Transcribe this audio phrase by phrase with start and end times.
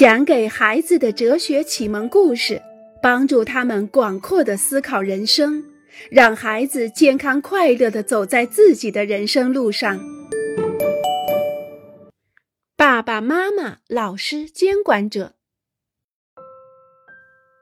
[0.00, 2.62] 讲给孩子的哲学启蒙故事，
[3.02, 5.62] 帮助他们广阔的思考人生，
[6.10, 10.00] 让孩子健康快乐的走在自己的人生路上。
[12.78, 15.34] 爸爸妈妈、老师、监管者，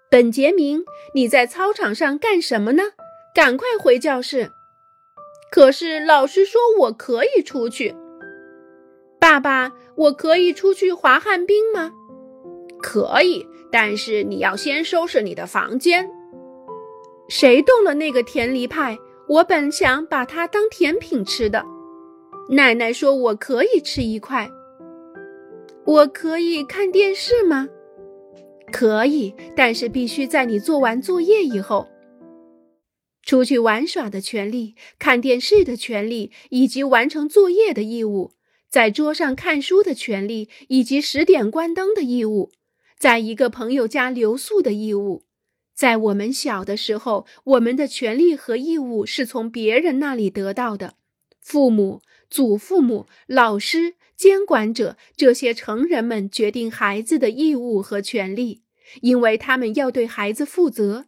[0.08, 0.84] 本杰明，
[1.16, 2.84] 你在操场上干什么呢？
[3.34, 4.52] 赶快回教室！
[5.50, 7.96] 可是老师说我可以出去。
[9.18, 11.90] 爸爸，我可以出去滑旱冰吗？
[12.88, 16.08] 可以，但是你要先收拾你的房间。
[17.28, 18.96] 谁动了那个甜梨派？
[19.28, 21.62] 我本想把它当甜品吃的。
[22.48, 24.48] 奶奶说我可以吃一块。
[25.84, 27.68] 我可以看电视吗？
[28.72, 31.88] 可以，但是必须在你做完作业以后。
[33.22, 38.32] 出去玩耍的权利，看电视的权利，以及完成作业的义务，
[38.70, 42.50] 在桌上看书的权利，以及十点关灯的义务。
[42.98, 45.24] 在一个朋友家留宿的义务，
[45.72, 50.94] 在我们小的时候，我们的权利和义务是从别人那里得到的。
[51.40, 58.62] 父母、祖父母、老师、监管者这些成人们决定孩子的义务和权利，
[59.00, 61.06] 因为他们要对孩子负责，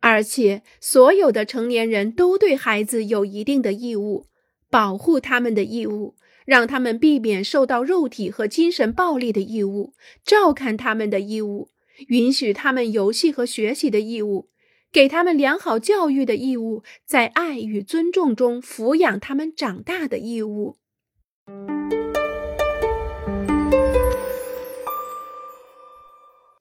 [0.00, 4.26] 而且所有的成年人都对孩子有一定的义务，
[4.68, 6.16] 保护他们的义务。
[6.44, 11.70] 让他们避免受到肉体和精神暴力的义务，照看他们的义务，
[12.08, 14.50] 允许他们游戏和学习的义务，
[14.92, 20.76] 给他们良好教育的义务，在爱与尊重中抚养他们长大的义务。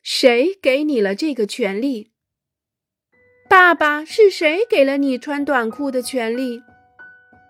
[0.01, 2.11] 谁给你了这个权利？
[3.49, 6.61] 爸爸，是谁给了你穿短裤的权利？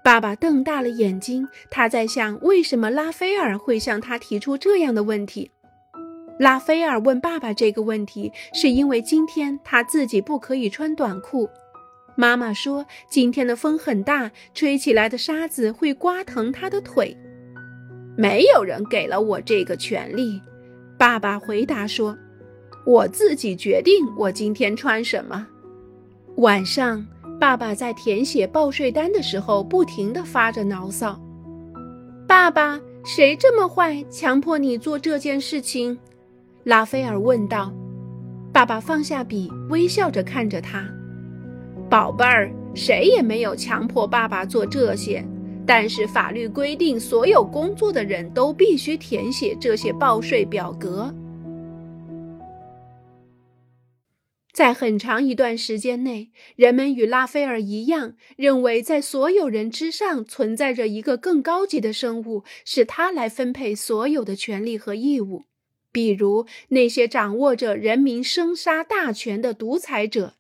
[0.04, 5.50] 爸爸瞪大了眼睛，他在想：为什么拉斐尔会向他提出这样的问题？
[6.38, 11.50] 拉斐尔问爸爸这个问题，是因为今天他自己不可以穿短裤。
[12.18, 17.16] 妈妈说，今天的风很大，吹起来的沙子会刮疼他的腿。
[18.18, 20.42] 没有人给了我这个权利，
[20.97, 22.18] 爸爸回答说
[22.86, 25.47] ：“我自己决定我今天穿什么。”
[26.36, 27.08] 晚上。
[27.44, 31.20] 爸爸在填写报税单的时候，不停地发着牢骚。
[32.26, 36.00] 爸爸，谁这么坏，强迫你做这件事情？
[36.64, 37.70] 拉斐尔问道。
[38.54, 40.86] 爸爸放下笔，微笑着看着他。
[41.90, 45.22] 宝贝儿，谁也没有强迫爸爸做这些，
[45.68, 51.14] 但是法律规定，所有工作的人都必须填写这些报税表格。
[54.53, 65.46] 在很长一段时间内，人们与拉斐尔一样，认为在所有人之上存在着一个更高级的生物，是他来分配所有的权利和义务。
[65.92, 70.36] 比如那些掌握着人民生杀大权的独裁者，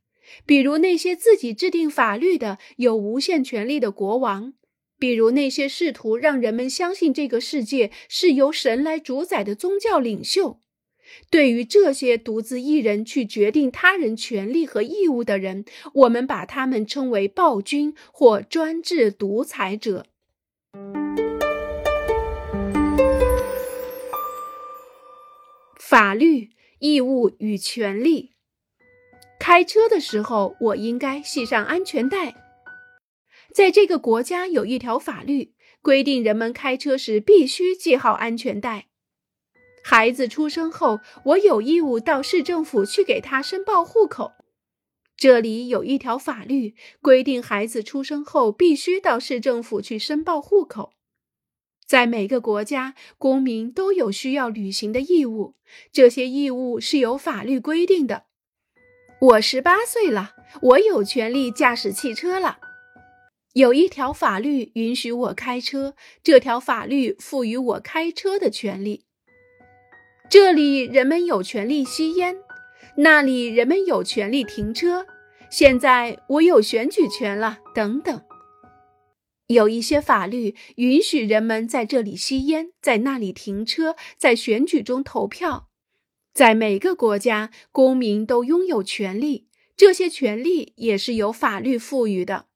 [0.45, 4.53] 比如那些自己制定法律的有无限权力的国王，
[4.99, 10.59] 比如那些试图让人们相信这个世界是由神来主宰的宗教领袖。
[11.29, 20.05] 对于这些独自一人去决定他人权利和义务的人，我们把他们称为暴君或专制独裁者。
[25.77, 28.31] 法律、义务与权利。
[29.39, 32.33] 开车的时候，我应该系上安全带。
[33.53, 38.87] 在这个国家有一条法律规定，人们开车时必须系好安全带。
[39.83, 44.31] 孩子出生后，我有义务到市政府去给他申报户口。
[45.17, 50.93] 这里有一条法律规定，孩子出生后必须到市政府去申报户口。
[51.85, 55.55] 在每个国家，公民都有需要履行的义务，
[55.91, 58.23] 这些义务是由法律规定的。
[59.19, 62.59] 我十八岁了，我有权利驾驶汽车了。
[63.53, 65.93] 有一条法律允许我开车，
[66.23, 69.05] 这条法律赋予我开车的权利。
[70.33, 72.35] 这里人们有权利吸烟，
[72.97, 75.05] 那里人们有权利停车。
[75.51, 78.19] 现在我有选举权了，等等。
[79.45, 85.67] 有一些法律允许人们在这里吸烟，在那里停车，在选举中投票。
[86.33, 89.45] 在每个国家，公民都拥有权利，
[89.77, 92.47] 这些权利也是由法律赋予的。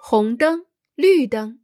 [0.00, 0.66] 红灯，
[0.96, 1.57] 绿灯。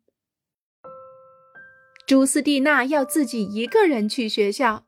[2.07, 4.85] 朱斯蒂娜要自己一个人去学校。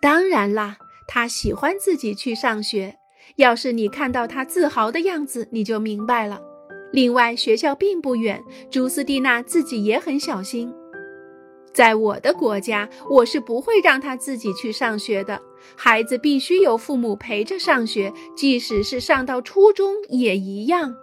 [0.00, 2.96] 当然啦，她喜欢自己去上学。
[3.36, 6.40] 要是你看到她自豪的样子，你就明白了。
[6.90, 10.72] 另外，学校并不远，朱斯蒂娜自己也很小心。
[11.74, 15.40] 在我的国家，我是不会让他自己去上学的。
[15.76, 20.94] 孩子必须有父母陪着上学，即使是上到初中也一样。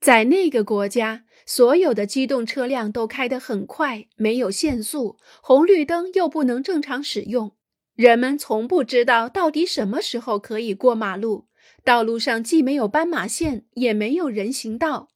[0.00, 7.52] 在那个国家，所有的机动车辆都开得很快，没有限速，红绿灯又不能正常使用，
[7.94, 11.46] 人们从不知道到底什么时候可以过马路。
[11.82, 15.10] 道路上既没有斑马线，也没有人行道。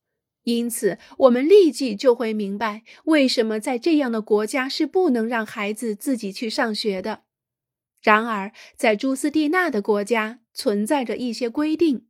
[0.45, 7.23] 因此，我们立即就会明白，为什么在这样的国家是不能让孩子自己去上学的。
[8.03, 12.07] 然而，在朱斯蒂娜的国家存在着一些规定，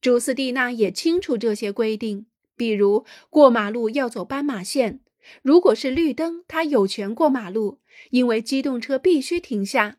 [0.00, 2.26] 朱斯蒂娜也清楚这些规定。
[2.56, 5.00] 比如，过马路要走斑马线，
[5.42, 9.96] 如果是绿灯，他有权过马路，因为机动车必须停下；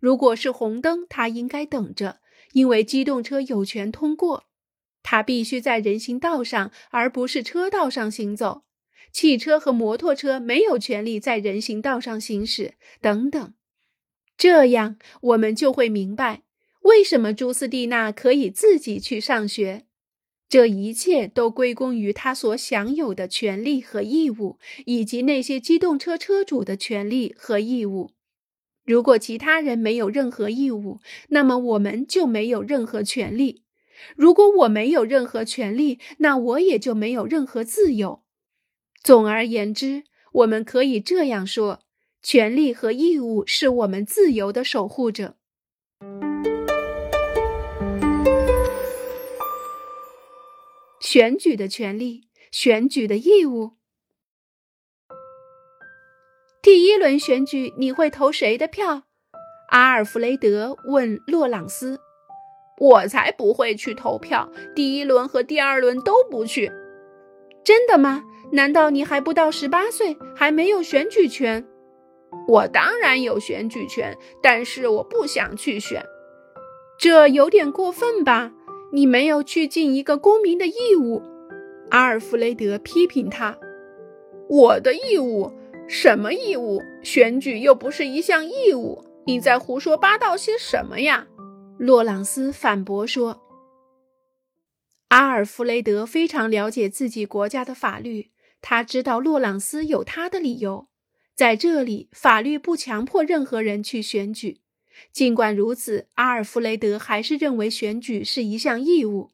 [0.00, 2.20] 如果是红灯，他应该等着，
[2.52, 4.44] 因为机动车有权通过。
[5.02, 8.64] 他必须在人行道上，而不是车道上行走。
[9.12, 13.54] 汽车和摩托车没有权利在人行道上行驶，等等。
[14.36, 16.42] 这样，我们就会明白
[16.82, 19.86] 为什么朱斯蒂娜可以自己去上学。
[20.48, 28.12] 这一切都归功于他所享有的权利和义务，以及那些机动车车主的权利和义务。
[28.84, 31.00] 如果其他人没有任何义务，
[31.30, 33.64] 那么我们就没有任何权利。
[34.14, 38.22] 如果我没有任何权利，那我也就没有任何自由。
[39.02, 41.80] 总而言之，我们可以这样说：
[42.22, 45.36] 权利和义务是我们自由的守护者。
[51.08, 53.74] 选举的权利，选举的义务。
[56.60, 59.04] 第一轮选举，你会投谁的票？
[59.68, 62.00] 阿尔弗雷德问洛朗斯。
[62.80, 66.72] 我才不会去投票，第一轮和第二轮都不去。
[67.62, 68.24] 真的吗？
[68.50, 71.64] 难道你还不到十八岁，还没有选举权？
[72.48, 76.04] 我当然有选举权，但是我不想去选。
[76.98, 78.52] 这有点过分吧？
[78.96, 81.20] 你没有去尽一个公民的义务。
[81.90, 83.58] 阿尔弗雷德批评他
[84.48, 85.52] ：“我的义务？
[85.86, 86.80] 什么义务？
[87.02, 89.04] 选举又不是一项义务。
[89.26, 91.26] 你在胡说八道些什么呀？”
[91.76, 93.42] 洛朗斯反驳说
[95.08, 98.30] ：“阿尔弗雷德非常了解自己国家的法律，
[98.62, 100.88] 他知道洛朗斯有他的理由。
[101.34, 104.62] 在这里，法律不强迫任何人去选举。
[105.12, 109.30] 尽管如此，阿尔弗雷德还是认为选举是一项义务。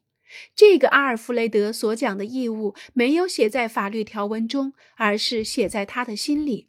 [0.55, 6.67] 这个阿尔弗雷德所讲的义务没有写在法律条文中，而是写在他的心里。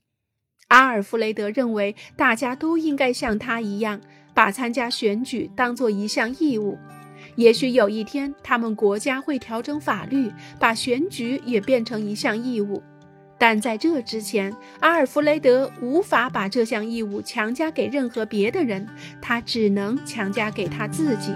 [0.69, 4.00] 阿尔弗雷德认为，大家都应该像他一样。”
[4.35, 6.76] 把参加选举当做一项义务，
[7.37, 12.82] 也许有一天他们国家会调整法律，把选举也变成一项义务。
[13.46, 18.88] 但在这之前，阿尔弗雷德无法把这项义务强加给任何别的人，
[19.20, 21.31] 他只能强加给他自己。